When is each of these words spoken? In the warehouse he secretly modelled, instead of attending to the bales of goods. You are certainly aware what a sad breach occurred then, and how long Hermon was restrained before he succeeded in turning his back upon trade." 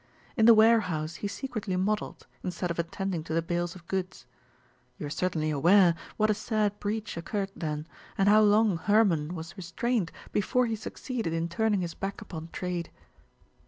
In 0.35 0.47
the 0.47 0.55
warehouse 0.55 1.17
he 1.21 1.27
secretly 1.27 1.75
modelled, 1.75 2.25
instead 2.43 2.71
of 2.71 2.79
attending 2.79 3.23
to 3.25 3.35
the 3.35 3.41
bales 3.43 3.75
of 3.75 3.85
goods. 3.85 4.25
You 4.97 5.05
are 5.05 5.11
certainly 5.11 5.51
aware 5.51 5.93
what 6.17 6.31
a 6.31 6.33
sad 6.33 6.79
breach 6.79 7.17
occurred 7.17 7.51
then, 7.55 7.85
and 8.17 8.27
how 8.27 8.41
long 8.41 8.77
Hermon 8.79 9.35
was 9.35 9.55
restrained 9.55 10.11
before 10.31 10.65
he 10.65 10.75
succeeded 10.75 11.33
in 11.33 11.47
turning 11.49 11.81
his 11.81 11.93
back 11.93 12.19
upon 12.19 12.47
trade." 12.51 12.89